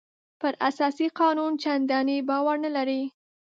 پر 0.41 0.53
اساسي 0.69 1.07
قانون 1.19 1.51
چندانې 1.63 2.17
باور 2.29 2.55
نه 2.65 2.69
لري. 2.75 3.01